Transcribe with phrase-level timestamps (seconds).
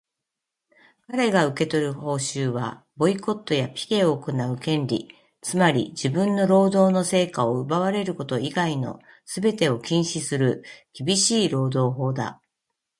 [1.05, 5.09] かれが受け取る報酬は、ボイコットやピケを行う権利、
[5.41, 10.63] つまり自分の労働の成果を奪われること以外のすべてを禁止する
[10.95, 12.41] 厳しい労働法だ。